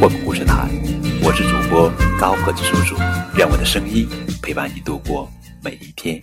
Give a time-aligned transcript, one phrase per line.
[0.00, 0.68] 绘本故事台，
[1.22, 2.96] 我是主播高个子叔叔，
[3.36, 4.08] 愿我的声音
[4.42, 5.28] 陪伴你度过
[5.62, 6.20] 每一天。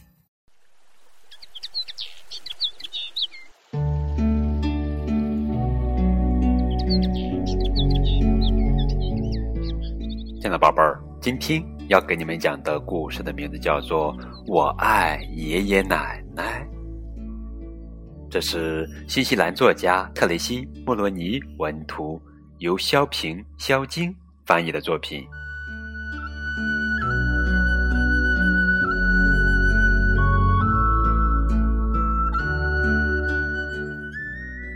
[10.42, 14.14] 亲爱的宝贝儿，今天要给你们讲的故事的名字叫做
[14.48, 16.66] 《我爱爷爷奶奶》。
[18.30, 22.22] 这是新西兰作家特雷西·莫罗尼文图，
[22.60, 24.14] 由肖平、肖晶
[24.46, 25.26] 翻译的作品。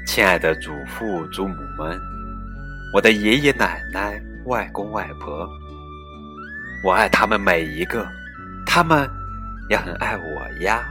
[0.07, 1.99] 亲爱的祖父祖母们，
[2.93, 5.45] 我的爷爷奶奶、外公外婆，
[6.85, 8.07] 我爱他们每一个，
[8.65, 9.09] 他们
[9.69, 10.85] 也很爱我呀。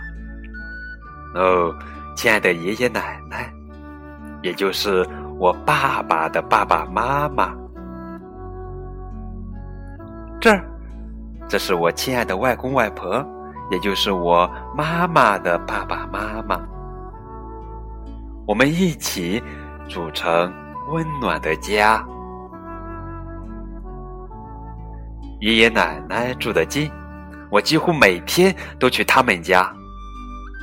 [1.35, 1.75] 哦。
[2.15, 3.51] 亲爱的爷爷奶奶，
[4.43, 5.03] 也就是
[5.39, 7.55] 我爸爸的爸爸妈妈。
[10.41, 10.65] 这儿，
[11.49, 13.25] 这是我亲爱的外公外婆，
[13.71, 16.61] 也就是我妈妈的爸爸妈妈。
[18.47, 19.43] 我们一起
[19.89, 20.53] 组成
[20.89, 22.05] 温暖的家。
[25.41, 26.91] 爷爷奶奶住得近，
[27.51, 29.73] 我几乎每天都去他们家。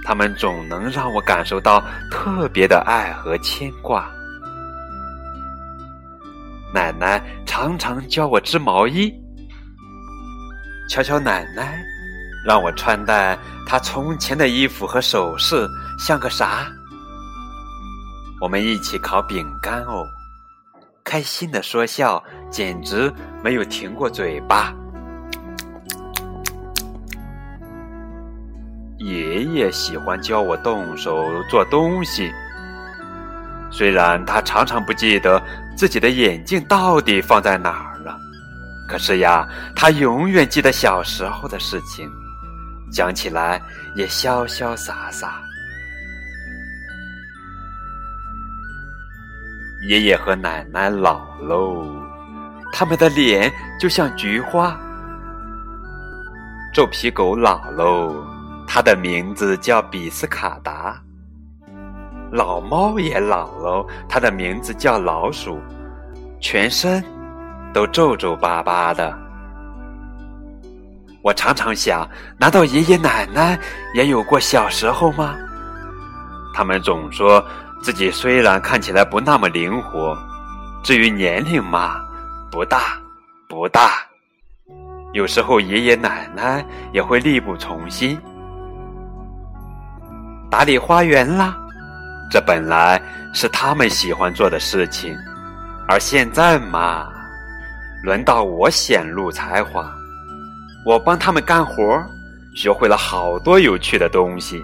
[0.06, 4.10] 他们总能让我感受到特别的爱和牵挂。
[6.74, 9.14] 奶奶常常教我织毛衣，
[10.90, 11.80] 瞧瞧奶奶，
[12.46, 16.68] 让我穿戴她从前的衣服和首饰，像个啥？
[18.40, 20.06] 我们一起烤饼干哦，
[21.04, 23.12] 开心的说笑，简直
[23.44, 24.74] 没有停过嘴巴。
[29.00, 32.32] 爷爷喜欢教我动手做东西，
[33.72, 35.42] 虽然他常常不记得
[35.80, 38.20] 自己的眼镜到底放在哪儿了，
[38.86, 42.12] 可是呀，他永远记得小时候的事情，
[42.92, 43.62] 讲起来
[43.96, 45.40] 也潇潇洒洒。
[49.88, 51.88] 爷爷和奶奶老喽，
[52.74, 54.78] 他们的脸就像菊花。
[56.74, 58.28] 皱皮狗老喽。
[58.68, 61.02] 它的名字叫比斯卡达。
[62.32, 65.60] 老猫也老喽，它的名字叫老鼠，
[66.40, 67.04] 全身
[67.74, 69.18] 都皱皱巴巴的。
[71.22, 72.08] 我常常想，
[72.38, 73.60] 难道爷爷奶奶
[73.94, 75.36] 也有过小时候吗？
[76.54, 77.44] 他们总说
[77.82, 80.18] 自己虽然看起来不那么灵活，
[80.84, 82.00] 至于年龄嘛，
[82.52, 82.98] 不大，
[83.48, 83.92] 不大。
[85.14, 86.64] 有时候爷爷奶奶
[86.94, 88.20] 也会力不从心。
[90.50, 91.58] 打理花园啦，
[92.30, 93.02] 这本来
[93.34, 95.18] 是他们喜欢做的事情，
[95.88, 97.08] 而现在嘛，
[98.04, 99.92] 轮到我显露才华，
[100.86, 102.04] 我帮他们干活，
[102.56, 104.64] 学会了好多有趣的东西，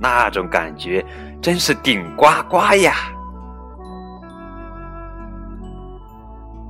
[0.00, 1.04] 那种感觉
[1.40, 2.94] 真是顶呱呱呀！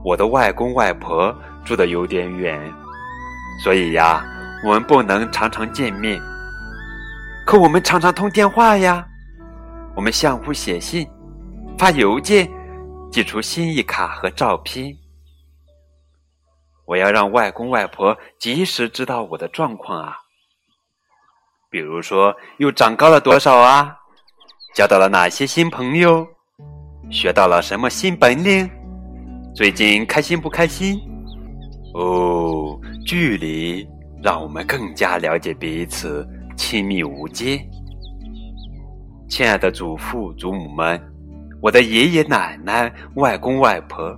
[0.04, 2.60] 我的外公外婆住的有点远，
[3.64, 4.22] 所以呀，
[4.64, 6.20] 我们不能常常见面。
[7.46, 9.06] 可我们常常通电话呀，
[9.94, 11.08] 我们相互写信、
[11.78, 12.48] 发邮件、
[13.10, 14.96] 寄出心意卡和照片。
[16.86, 20.16] 我要让外公外婆及时知道我的状况啊，
[21.70, 23.96] 比如说又长高了多少啊，
[24.74, 26.26] 交到了哪些新朋友，
[27.10, 28.68] 学到了什么新本领，
[29.54, 31.00] 最近开心不开心？
[31.94, 33.88] 哦，距离
[34.22, 36.26] 让我们更加了解彼此。
[36.56, 37.58] 亲密无间，
[39.30, 41.00] 亲爱的祖父祖母们，
[41.62, 44.12] 我的爷爷奶奶、外公外婆，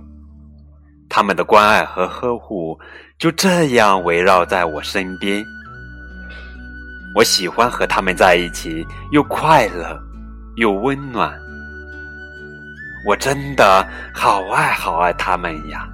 [1.07, 2.77] 他们的关爱和呵护
[3.19, 5.45] 就这样围绕在我身边。
[7.15, 10.01] 我喜欢和他们在一起，又快乐
[10.55, 11.31] 又温暖。
[13.07, 15.87] 我真的好爱好爱他们呀！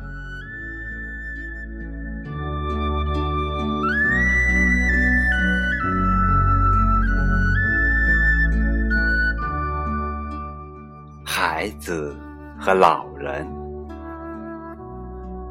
[11.60, 12.18] 孩子
[12.58, 13.46] 和老人，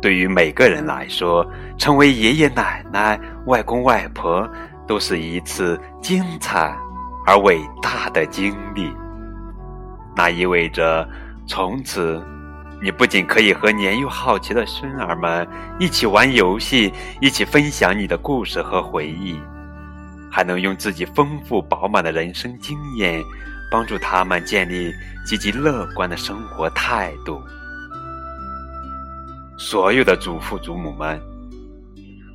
[0.01, 1.47] 对于每个人来说，
[1.77, 4.49] 成为爷爷奶奶、外公外婆，
[4.87, 6.75] 都是一次精彩
[7.27, 8.91] 而伟大的经历。
[10.17, 11.07] 那意味着，
[11.47, 12.25] 从此，
[12.83, 15.47] 你不仅可以和年幼好奇的孙儿们
[15.79, 16.91] 一起玩游戏，
[17.21, 19.39] 一起分享你的故事和回忆，
[20.31, 23.23] 还能用自己丰富饱满的人生经验，
[23.71, 24.93] 帮助他们建立
[25.25, 27.43] 积极乐观的生活态度。
[29.59, 31.21] 所有的祖父祖母们，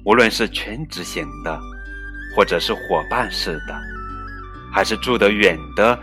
[0.06, 1.60] 无论是全职型的，
[2.36, 3.80] 或者是伙伴式的，
[4.72, 5.98] 还是住得远的，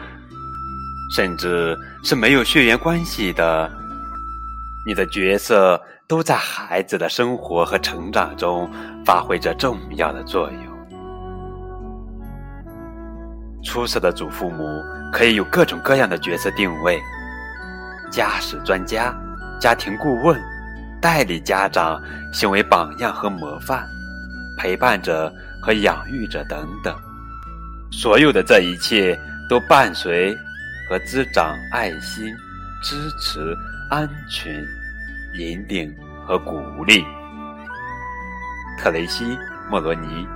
[1.15, 3.71] 甚至是没有血缘关系的，
[4.87, 8.71] 你的角色都在孩子的生活和成长中
[9.05, 10.71] 发挥着重要的作用。
[13.63, 17.01] 出色的祖父母可以有各种各样的角色定位：
[18.11, 19.15] 家事专家、
[19.61, 20.41] 家庭顾问。
[21.01, 21.99] 代理家长，
[22.31, 23.89] 行为榜样和模范，
[24.59, 26.95] 陪伴者和养育者等等，
[27.91, 29.19] 所有的这一切
[29.49, 30.37] 都伴随
[30.91, 32.27] 和滋长爱心、
[32.83, 33.57] 支持、
[33.89, 34.63] 安全、
[35.39, 35.91] 引领
[36.27, 37.03] 和鼓励。
[38.79, 39.25] 特雷西·
[39.71, 40.29] 莫罗尼。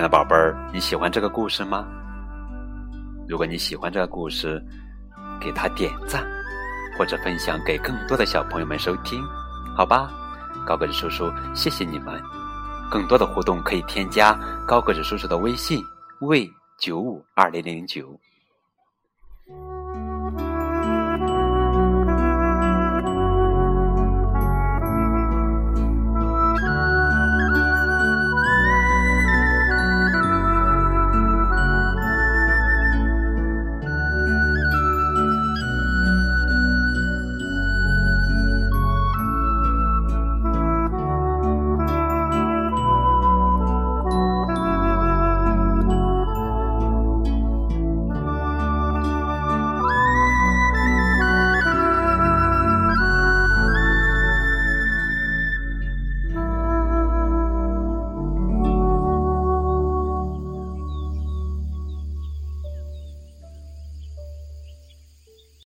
[0.00, 1.86] 亲爱的宝贝儿，你喜欢这个故事吗？
[3.28, 4.58] 如果你喜欢这个故事，
[5.38, 6.26] 给他点赞，
[6.96, 9.22] 或者分享给更多的小朋友们收听，
[9.76, 10.10] 好吧？
[10.66, 12.18] 高个子叔叔，谢谢你们。
[12.90, 14.32] 更多的互动可以添加
[14.66, 15.84] 高个子叔叔的微信：
[16.22, 18.18] 为九五二零零九。